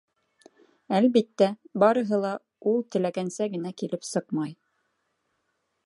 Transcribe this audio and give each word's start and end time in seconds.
Әлбиттә, 0.99 1.49
барыһы 1.83 2.19
ла 2.25 2.33
ул 2.73 2.83
теләгәнсә 2.97 3.49
генә 3.57 3.77
килеп 3.83 4.09
сыҡмай. 4.15 4.57